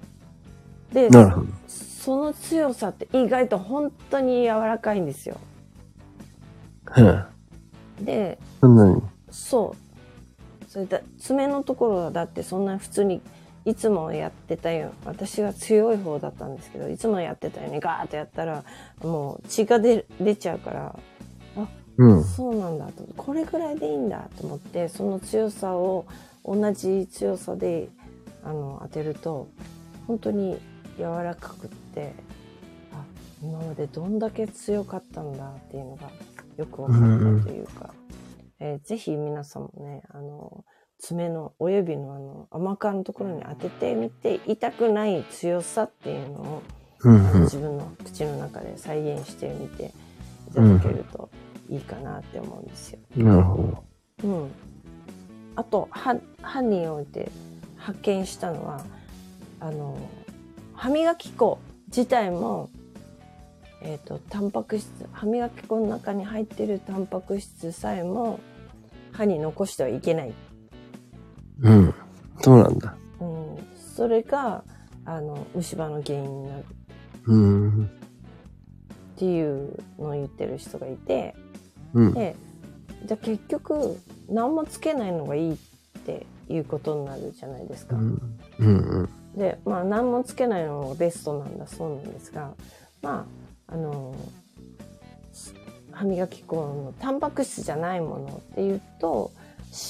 [0.91, 1.47] でなるほど。
[1.67, 5.37] その強さって意外と本当に柔らかいんですよ。
[6.93, 7.27] は
[8.01, 8.05] い。
[8.05, 9.01] でそんなに？
[9.31, 10.65] そう。
[10.69, 13.21] それだ爪のところはだってそんな普通に
[13.65, 18.63] いつもやってたよ私が強い方だったんですけどいつもやってたようにガーッとやったら
[19.01, 20.95] もう血が出出ちゃうから
[21.97, 22.23] うん。
[22.23, 26.05] そうなんだとこれぐらいでいいんだと思ってその強さを
[26.43, 27.87] 同じ強さで
[28.43, 29.47] あの当てると
[30.07, 30.57] 本当に
[30.97, 32.13] 柔らかくって
[32.91, 33.03] あ
[33.41, 36.09] 今までどんだけ強かったんだっていうのが
[36.57, 37.93] よく分かったというか、
[38.59, 40.63] えーぜひ皆さんもねあの
[40.99, 46.63] 爪の親指のあの甘皮のところに当ててみて痛くない強さっていうのを
[47.01, 49.93] うん自分の口の中で再現してみて
[50.51, 51.29] いただけると
[51.69, 52.99] いいかなって思うんですよ。
[53.17, 53.83] なるほど。
[54.23, 54.51] うん、
[55.55, 57.31] あと歯歯において
[57.75, 58.85] 発見したのは
[59.59, 59.97] あの
[60.73, 62.69] 歯磨き粉自体も、
[63.83, 68.39] えー、とタンパク質歯磨き粉の中に入ってるタンパク質さえも
[69.11, 70.33] 歯に残してはいけない、
[71.61, 71.93] うん。
[72.41, 72.95] そうなんだ。
[73.19, 73.57] うん、
[73.95, 74.63] それが
[75.05, 76.65] あの虫歯の原因になる
[77.25, 77.85] うん。
[77.85, 81.35] っていうのを言ってる人がいて。
[81.93, 82.13] うん。
[82.13, 82.35] で
[83.05, 85.57] じゃあ結局何もつけないのがいいっ
[86.05, 87.97] ていうことになるじゃないですか。
[87.97, 88.21] うん。
[88.59, 89.09] うん。
[89.37, 92.53] でまあ何もつけないのがベストなんだそうなんですが
[93.01, 94.15] まああの
[95.91, 99.31] 歯磨き粉のタンパク質じゃないものっていうと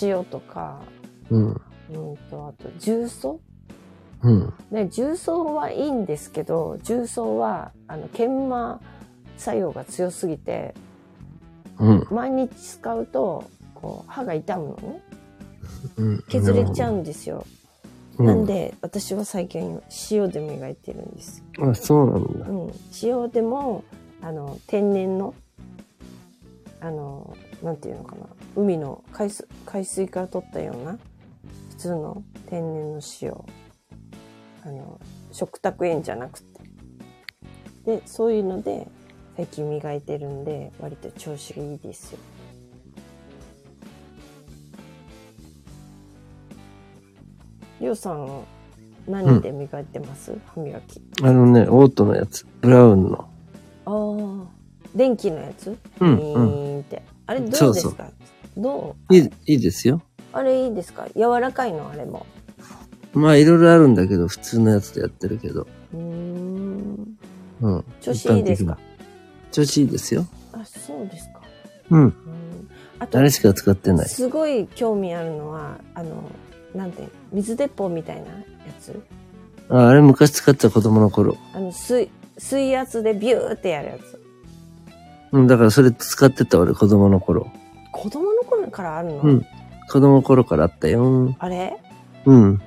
[0.01, 0.81] 塩とか、
[1.29, 1.47] うん。
[1.49, 3.39] うん、とあと重曹？
[4.21, 4.53] うん。
[4.71, 8.79] で重曹はいいんですけど重曹はあの研磨
[9.37, 10.73] 作用が強すぎて
[11.79, 12.07] うん。
[12.11, 15.01] 毎日使うとこう歯が痛むのね
[15.97, 16.23] うん。
[16.29, 17.62] 削れちゃうんですよ、う
[18.19, 22.47] なんで私は最近塩で磨いてるんです、あ、そうなんだ。
[22.47, 23.83] うん、塩でも
[24.21, 25.33] あの天然の
[26.79, 28.27] あのなんていうのかな。
[28.55, 30.97] 海の海水海水から取ったような
[31.71, 33.33] 普通の天然の塩。
[34.65, 34.99] あの
[35.31, 36.53] 食卓塩じゃなくて。
[37.85, 38.87] でそういうので
[39.35, 42.19] 最近磨いてるんで割と調子がいいですよ
[47.83, 48.43] りょうさんは
[49.09, 51.01] 何で磨いてます、歯磨き。
[51.21, 52.47] あのね、オートのやつ。
[52.61, 53.27] ブラウンの。
[53.85, 54.47] ああ。
[54.95, 55.77] 電気のやつ？
[55.99, 58.05] うんビーンって、あれどうですか？
[58.55, 59.13] そうどう？
[59.13, 60.01] いい、いいですよ。
[60.31, 61.07] あれいいですか？
[61.13, 62.25] 柔らかいのあれも。
[63.11, 65.67] まあ、いろいろあるんだけど、普通のやつでやってるけど。
[65.93, 67.17] うーん。
[67.59, 67.85] うん。
[67.99, 68.77] 調子いいですか？
[69.51, 70.25] 調子いいですよ。
[70.53, 71.41] あそうですか。
[71.89, 72.01] うん。
[72.03, 72.13] うん。
[72.99, 74.07] あとあれしか使ってない。
[74.07, 76.31] すごい興味あるのはあの
[76.73, 78.33] なんて水鉄砲みたいなや
[78.79, 78.99] つ？
[79.69, 81.37] ああれ昔使ってた子供の頃。
[81.53, 84.21] あの、水、水圧でビューってやるやつ。
[85.31, 87.51] うん、だからそれ使ってた俺子供の頃。
[87.91, 89.45] 子供の頃からあるの、うん。
[89.89, 91.35] 子供の頃からあったよ。
[91.39, 91.77] あれ？
[92.25, 92.61] うん。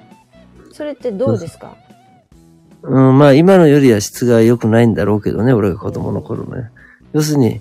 [0.73, 1.77] それってどうですか？
[2.83, 6.71] うん、まあ今のよりは質が良くないんだろうけどね、俺が子供の頃ね。
[7.13, 7.61] 要するに、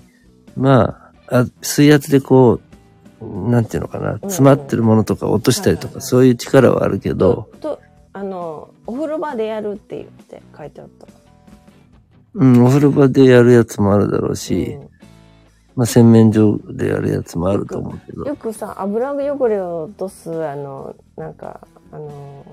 [0.56, 2.60] まあ、あ水圧でこう、
[3.20, 7.80] なんていうのかな、詰まってるものとか落としたりとか、そういう力はあるけど、と、
[8.12, 11.06] あの、お風呂場でやるって言って書いてあった。
[12.34, 14.90] うん、お風呂場でやるやつもあるだろうし、うん。
[15.76, 18.24] まあ洗面所でやるやつもあると思うけど。
[18.24, 21.60] よくさ油汚れを落とすあのなんか
[21.92, 22.46] あの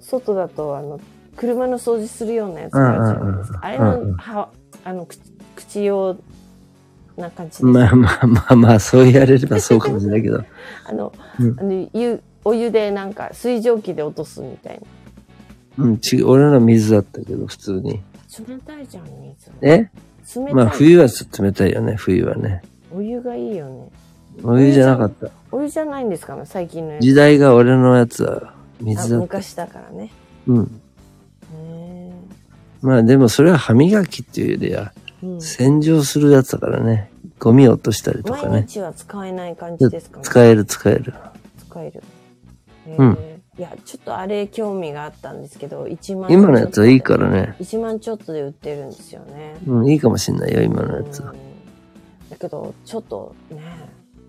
[0.00, 1.00] 外だとあの
[1.36, 4.48] 車の掃除するようなやつがあるじゃないですか、あれのは
[4.84, 5.20] あの口
[5.54, 6.16] 口用
[7.22, 10.44] な感じです、まあまあまあまあ、そうやれればそうかもしれないけど。
[10.84, 14.80] あのうんあの湯お湯でなんか水蒸気で落とすみたい
[15.78, 18.00] なうん、違う、俺のは水だったけど、普通に。
[18.46, 19.88] 冷たいじゃん水え？
[20.36, 21.06] 冷たい、まあ冬は
[21.40, 22.62] 冷たいよね、冬はね。
[22.94, 23.88] お湯がいいよね
[24.42, 25.30] お湯じゃなかった。
[25.50, 29.16] お湯じゃないんですかね最近のやつ時代が俺のやつはあ水だった。
[29.18, 30.10] 昔だからね
[30.46, 30.80] うん。
[31.54, 32.12] へ
[32.80, 37.11] まあでもそれは歯磨きっていうよりは、えうん洗浄するやつだからね。
[37.42, 38.48] ゴミ落としたりとかね。
[38.48, 41.14] 毎日は使えない感じですかね使える使える。
[41.58, 42.02] 使える。
[42.86, 47.56] へうんえいや、ちょっとあれ興味があったんですけど、1万今のやつはいいからね。
[47.60, 49.56] 1万ちょっとで売ってるんですよね。
[49.66, 51.32] うん、いいかもしんないよ、今のやつは。
[51.32, 51.52] うん
[52.32, 53.60] だけど、ちょっとね、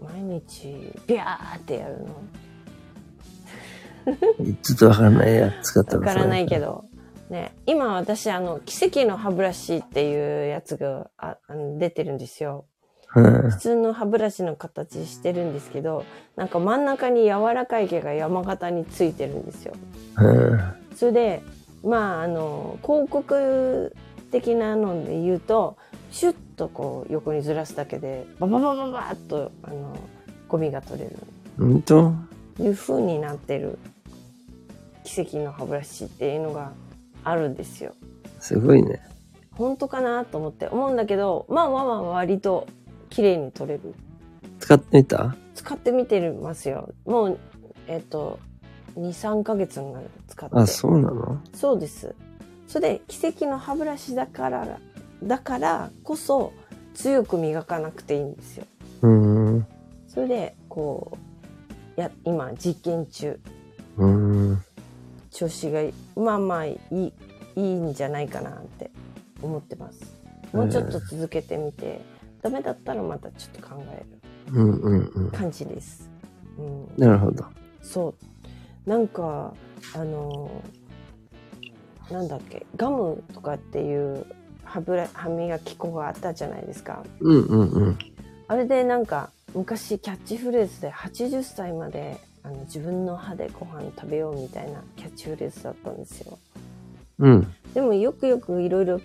[0.02, 2.08] 毎日、ビャーってやるの。
[4.62, 6.00] ちょっとわかんないや、使ったら。
[6.00, 6.60] わからないけ。
[6.60, 6.84] ど。
[7.30, 12.66] ね、今私、あの、奇跡の歯ブラシっていうやつがああの出てるんですよ。
[13.16, 13.52] うん。
[13.52, 19.74] 普通の歯ブラシの形してるんですけど、なんか真ん中に柔らかい毛が山形についてるんですよ。
[20.18, 20.60] うん。
[20.96, 21.42] それで
[21.84, 23.96] まああの広告
[24.32, 25.78] 的なので言うと
[26.12, 29.98] シュッとこう横にずらすだけでバババババッとあの
[30.48, 31.18] ゴミが取れる
[31.58, 32.14] ほんと
[32.60, 33.78] いう風になってる
[35.04, 36.72] 奇跡の歯ブラシっていうのが
[37.24, 37.94] あるんですよ。
[38.40, 39.02] すごいね。
[39.52, 42.68] 本当かなと思って思うんだけどまあまあまあ割と
[43.14, 43.94] 綺麗に取れる。
[44.60, 45.36] 使ってみた？
[45.54, 46.90] 使ってみてますよ。
[47.06, 47.40] もう
[47.88, 48.40] えっ、と
[48.98, 50.56] 23ヶ月になる使って。
[50.56, 51.40] あ、そうなの？
[51.54, 52.16] そうです。
[52.68, 54.80] それで奇跡の歯ブラシだから
[55.24, 56.54] だからこそ
[56.96, 58.66] 強く磨かなくていいんですよ。
[59.04, 59.10] うー
[59.58, 59.68] ん。
[60.08, 61.18] それでこ
[61.98, 63.40] うや今実験中
[63.98, 64.08] うー
[64.54, 64.64] ん。
[65.30, 67.14] 調子がいいまあまあいい
[67.56, 68.90] いいんじゃないかなって
[69.42, 70.02] 思ってます。
[70.52, 72.02] もうちょっと続けてみて、
[72.44, 74.06] ダメだったらまたちょっと考え
[74.52, 75.32] る。
[75.32, 76.10] 感じです。
[76.58, 77.46] うん、なるほど。
[77.82, 78.14] そ
[78.86, 78.90] う。
[78.90, 79.54] なんか、
[79.96, 80.62] あの、
[82.12, 84.26] なんだっけ、ガムとかっていう
[84.66, 87.04] 歯ブラ歯磨き粉があったじゃないですか。
[87.22, 88.00] うんうんうん。
[88.50, 96.38] あれでなんか、昔キャッチフレーズで80歳まであの自分の歯でご飯食べようみたいなキャッチフレーズだったんですよ。
[97.20, 97.48] うん。
[97.74, 99.00] でもよくよくいろいろ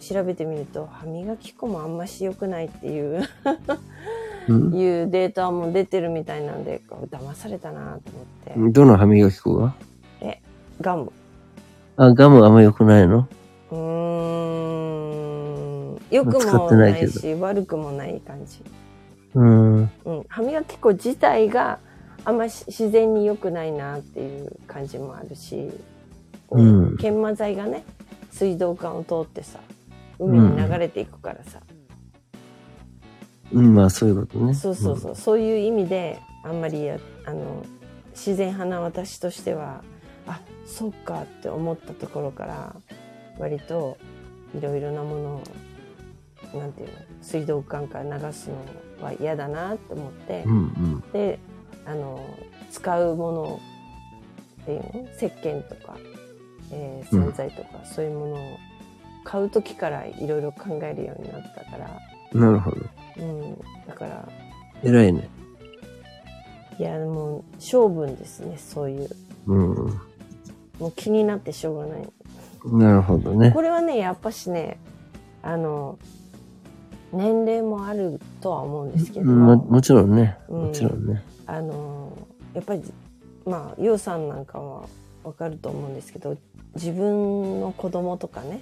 [0.00, 3.22] 調べてみると歯磨き粉もあんまし良くないっていう
[4.48, 4.74] うん。
[4.74, 8.10] いうデータも出てるみたいなんで騙されたなと
[8.56, 8.72] 思って。
[8.72, 9.74] どの歯磨き粉が？
[10.80, 11.12] ガム。
[11.96, 13.28] あ、ガムあんま良くないの？
[13.70, 13.78] うー
[15.92, 15.98] ん。
[16.10, 18.62] 良くもてないいし悪くもない感じ、
[19.34, 19.90] うーん。
[20.04, 21.78] うん、歯磨き粉自体が
[22.24, 25.70] あんまし自然に良くないなっていう感じもあるし、
[26.50, 26.96] うん。
[26.98, 27.84] 研磨剤がね
[28.34, 29.60] 水道管を通ってさ
[30.18, 31.60] 海に流れていくからさ、
[33.52, 34.54] うん、まあそういうことね。
[34.54, 37.64] そうそうそう、そういう意味であんまりやあの
[38.10, 39.82] 自然派な私としては
[40.26, 42.74] あそうかって思ったところから
[43.38, 43.98] 割と
[44.56, 45.42] いろいろなもの
[46.52, 48.56] をなんていうの水道管から流すの
[49.04, 50.56] は嫌だなって思って、うん。
[50.56, 51.04] うん。
[51.12, 51.38] で
[51.86, 52.20] あの
[52.72, 53.60] 使うもの
[54.62, 55.96] っていうの石鹸とか、
[56.74, 58.58] えーうん洗剤とか、そういうものを
[59.22, 62.00] 買う時からいろいろ考えるようになったから、
[62.32, 62.40] うん。
[62.40, 62.76] なるほど。
[63.18, 64.28] うん、だから
[64.82, 65.28] 偉いね。
[66.78, 69.08] いやもう性分ですねそういう
[69.46, 70.00] うん。
[70.80, 72.08] もう気になってしょうがない
[72.64, 73.52] なるほどね。
[73.52, 74.78] これはねやっぱしね
[75.42, 75.98] あの
[77.12, 80.36] 年齢もあるとは思うんですけどうんもも、もちろんね。
[80.48, 81.22] うんもちろんね。
[81.46, 82.16] あの
[82.54, 82.82] やっぱり
[83.46, 84.88] まあゆうさんなんかは
[85.24, 86.36] わかると思うんですけど
[86.74, 88.60] 自分の子供とかね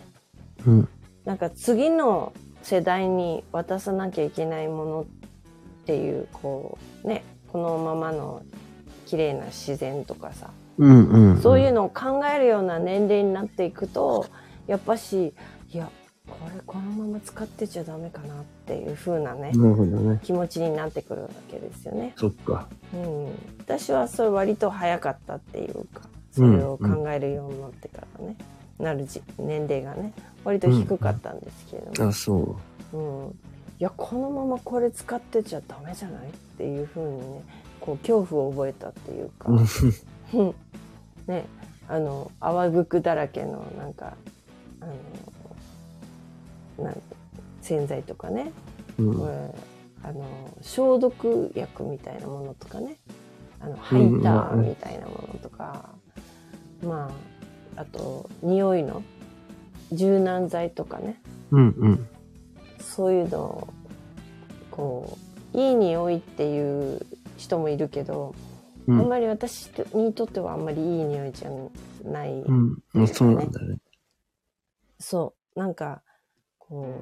[0.67, 0.89] うん。
[1.25, 2.33] なんか次の
[2.63, 8.43] 世代に渡さなきゃいけないものっていうこうねこのままの
[9.07, 11.43] 綺麗な自然とかさうんうん。
[11.43, 14.27] そういうのを考えるような年齢になっていくと、
[14.67, 15.35] やっぱし、
[15.73, 15.91] いや、
[16.27, 20.21] これこのまま使ってちゃダメかなっていう風なね、ね。
[20.23, 22.15] 気持ちになってくるわけですよね。
[22.17, 22.69] そっか。
[22.95, 23.27] うん。
[23.59, 26.03] 私はそれ割と早かったっていうか、
[26.33, 28.37] それを考えるようになってからね、
[28.79, 30.13] なるじ年齢がね、
[30.45, 32.09] 割と低かったんですけれども。
[32.09, 32.57] あ、そ
[32.93, 32.97] う。
[32.97, 33.33] ん、い
[33.79, 37.43] やこのままこれ使ってちゃダメじゃないっていう風にね
[37.81, 39.59] こう恐怖を覚えたっていうか、う。
[40.39, 40.55] うん
[41.27, 41.45] ね
[41.89, 44.15] あの泡ぐくだらけのなんか
[44.81, 44.87] あ
[46.79, 47.03] のなん
[47.61, 48.53] 洗剤とかね、
[48.99, 49.19] うん。
[49.19, 49.55] これ
[50.03, 50.25] あの
[50.63, 52.97] 消毒薬みたいなものとかね。
[53.63, 55.91] あのハイターみたいなものとか、
[56.83, 57.11] ま
[57.77, 59.03] ああと匂いの
[59.93, 61.21] 柔軟剤とかね
[61.51, 62.09] うんうん。
[62.81, 63.69] そういうのを
[64.71, 65.19] こ
[65.55, 67.07] ういい匂いっていう
[67.37, 68.35] 人もいるけど、
[68.87, 71.51] うんあんまり私にとってはあんまりいい匂いじゃ
[72.05, 72.79] ない、うん。
[72.95, 73.79] うんそうなんだね。
[74.99, 76.03] そうなんか
[76.59, 77.01] こ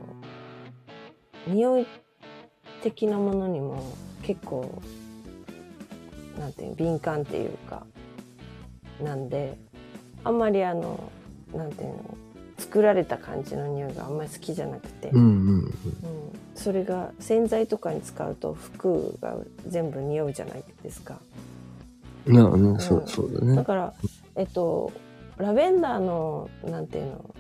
[1.47, 1.87] う匂い
[2.83, 3.83] 的なものにも
[4.23, 4.83] 結構
[6.39, 7.87] なんていう敏感っていうか
[9.03, 9.59] なんで
[10.25, 11.11] あんまりあの
[11.55, 12.17] なんていうの
[12.59, 15.65] 作られた感じの匂いがあんまり好きじゃなくて、うんうん。
[15.65, 15.73] うん、
[16.55, 21.19] それが洗剤とかに使うと服が全部匂うじゃないですか。
[22.27, 23.57] なあね、そう、そうだね。
[23.57, 23.95] だから
[24.37, 24.93] えっと
[25.39, 27.35] ラベンダーのなんていうの、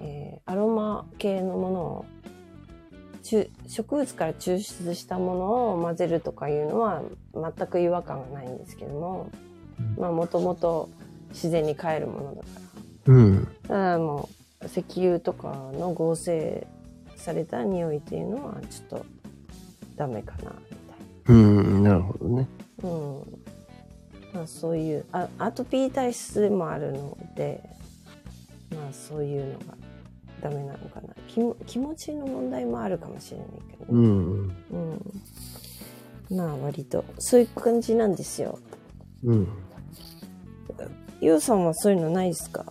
[0.00, 2.04] えーアロマ系のものを
[3.22, 7.02] 中植物から抽出したものを混ぜるとかいうのは
[7.34, 9.30] 全く違和感がないんですけども
[9.78, 10.02] うん。
[10.02, 10.88] まあもともと
[11.34, 12.48] 自然に帰るものだか
[13.06, 13.14] ら。
[13.14, 13.44] うん。
[13.44, 14.28] だからも
[14.62, 16.66] う石油とかの合成
[17.16, 19.06] された匂いっていうのはちょっと
[19.96, 20.54] ダメかなみたいな
[21.26, 22.48] うん、なるほどね。
[22.82, 23.22] うん。
[24.32, 27.62] まあ、そういうあアトピー体質もあるので
[28.74, 29.76] まあそういうのが
[30.42, 34.52] ダメなのかな気気持ちの問題もあるかもしれないけどう、ん。
[36.30, 36.36] うん。
[36.36, 38.16] まあ割とそういう感じなん。
[38.16, 38.58] ですよ
[39.24, 39.48] うん。
[41.24, 42.66] ゆうさんはそういうのないですか？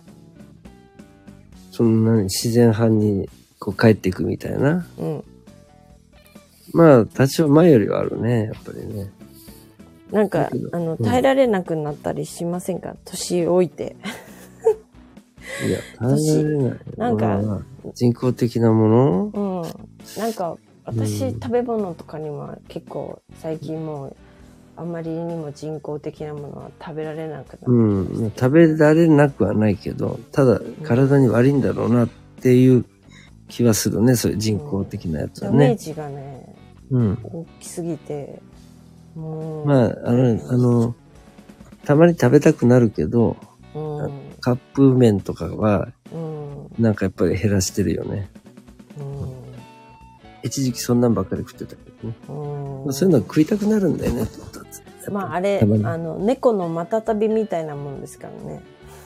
[1.72, 3.28] そんなに自然派に
[3.58, 4.86] こう帰っていくみたいな。
[4.96, 5.24] うん。
[6.72, 9.10] まあ、多少前よりはあるね、やっぱりね。
[10.12, 11.04] なんかあのうん。
[11.04, 13.96] 耐えられなくなったりしませんか、年老いて。
[15.66, 16.78] いや、耐えられない。
[16.96, 19.62] なんかまあ人工的なもの。
[19.64, 21.40] うん、なんか私、うん。
[21.40, 24.16] 食べ物とかにも結構最近もう
[24.76, 28.32] あんまりにも人工的なものは食べられなくなって、うん。
[28.36, 32.08] 食べられなくはないけど、ただ体に悪いんだろうなっ
[32.40, 32.84] ていう
[33.48, 35.58] 気はするね、そういう人工的なやつはね。
[35.58, 36.56] ダメージがね
[36.90, 37.18] うん。
[37.22, 38.40] 大きすぎて
[39.14, 40.94] もうまあ、あの、あの、
[41.84, 43.36] たまに食べたくなるけど、
[43.74, 46.44] うんカップ麺とかは、うん
[46.78, 48.28] なんかやっぱり減らしてるよね。
[50.42, 52.14] 一時期そんなんばっかり食ってたけどね。
[52.86, 54.26] うそういうのは食いたくなるんだよね。
[55.10, 58.62] まああれあの猫のまたたびみたいなもんですからね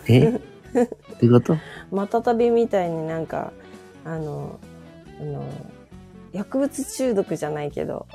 [0.06, 0.40] え？
[1.14, 1.56] ってこと？
[1.90, 3.52] またたびみたいになんか
[4.04, 4.58] あの
[5.20, 5.44] あの
[6.32, 8.06] 薬物中毒じゃないけど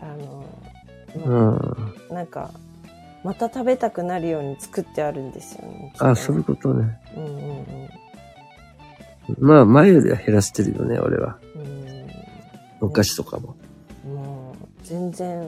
[0.00, 0.44] あの、
[2.10, 2.14] うん。
[2.14, 2.50] なんか
[3.22, 5.94] また食べたくなるように作ってあるんですよね。
[5.98, 6.98] あ、そういうことね。
[7.16, 7.88] うんうん
[9.38, 11.38] まあ、前よりは減らしてるよね、俺は。
[11.56, 11.84] うん
[12.80, 13.56] お菓子とかも。
[14.06, 15.40] うんもう全然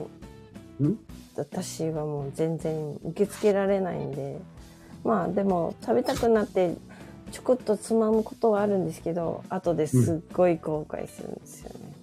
[0.81, 0.97] ん？
[1.41, 4.39] 私はもう全然受け付けられないんで
[5.03, 6.75] まあでも食べたくなって
[7.31, 11.97] ちょこっとつまむことはあるんですけど後ですっごい後悔するんですよね。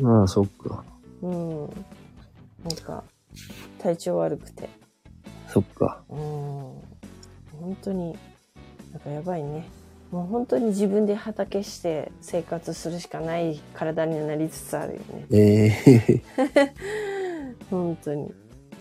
[0.00, 0.84] まあ、そっか。
[1.22, 1.60] うん。
[1.60, 3.04] なんか、
[3.78, 4.68] 体調悪くて。
[5.48, 6.02] そっか。
[6.08, 6.18] うん。
[6.18, 6.82] 本
[7.82, 8.18] 当に、
[8.92, 9.66] なんかやばいね。
[10.10, 15.26] もう本当に自分で畑して生活するしかない体になりつつあるよね。
[15.32, 16.22] ええ
[17.70, 18.32] 本当に。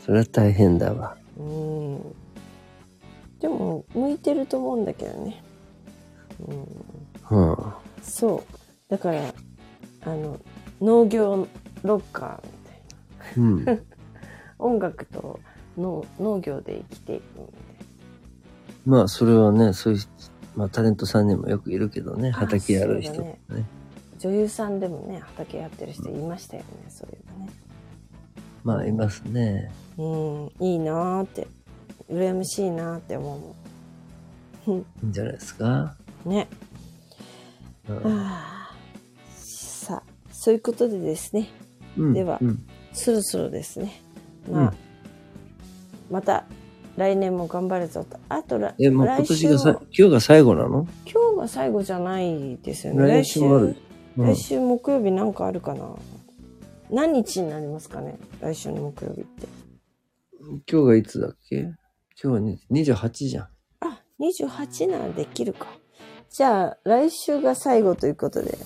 [0.03, 1.15] それは大変だわ。
[1.37, 2.15] うん。
[3.39, 5.41] でも、向いてると思うんだけどね。
[7.31, 7.49] うん。
[7.51, 7.57] うん。
[8.01, 8.91] そう。
[8.91, 9.33] だから、
[10.01, 10.39] あの、
[10.81, 11.47] 農業
[11.83, 12.51] ロッカーみ
[13.25, 13.75] たいな。
[13.75, 13.85] うん。
[14.59, 15.39] 音楽と
[15.77, 17.55] 農農業で生きていくみたい
[18.85, 19.99] まあ、それはね、そういう、
[20.55, 23.65] まあ、タレントさんにもよくいるけどね、あ畑やる人ねだね
[24.19, 27.49] 女優さんでもね畑やってる人いましたよねそういえばね
[28.63, 29.71] まあ、いますね。
[29.97, 30.51] うん。
[30.59, 31.47] いいなーって。
[32.11, 33.55] 羨ましいなーって思
[34.67, 34.71] う。
[34.71, 35.95] いいんじゃないですか？
[36.25, 36.47] ね。
[37.89, 37.95] うん。
[37.97, 38.75] はあ
[39.35, 41.49] さあそういうことでですね。
[41.97, 42.65] うんではうん。
[42.93, 44.01] そろそろですね。
[44.49, 44.73] まあ、うん。
[46.11, 46.45] また
[46.95, 48.17] 来年も頑張るぞと。
[48.29, 50.87] あとら、え、もう今年がさも、今日が最後なの？
[51.11, 53.07] 今日が最後じゃないですよね。
[53.07, 53.65] 来週もある。
[53.65, 53.75] うん
[54.15, 55.89] 来週木曜日なんかあるかな。
[56.91, 58.19] 何日になりますかね？
[58.39, 59.47] 来週の木曜日って。
[60.69, 61.61] 今日がいつだっけ？
[61.61, 61.75] 今
[62.21, 63.47] 日はね28じゃん。
[63.81, 65.67] あ、28ならできるか。
[66.29, 68.57] じゃあ、来週が最後ということで、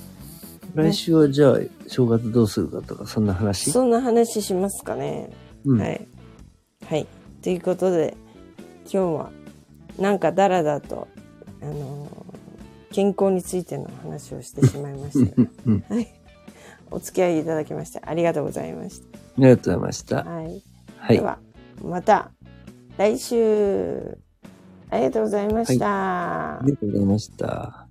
[0.74, 3.72] 来週はじゃあ、正月どうするかとか、そんな話？
[3.72, 5.30] そんな話しますかね。
[5.66, 5.80] うん。
[5.80, 6.08] はい。
[6.86, 7.08] はい。
[7.42, 8.16] ということで、
[8.84, 9.32] 今日は、
[10.00, 11.08] なんかだらだと、
[11.62, 12.28] あのー
[12.90, 15.94] 健康についての話をしてしまいました。
[15.94, 16.08] はい。
[16.90, 20.24] お付き合いいただきましてありがとうございましありがとうございました。
[20.24, 20.30] た。
[20.32, 20.64] はい。
[20.98, 21.18] はい。
[21.18, 21.38] では、
[21.84, 22.32] また
[22.98, 24.18] 来週、
[24.90, 26.60] ありがとうございました。
[26.60, 27.87] ありがとうございました。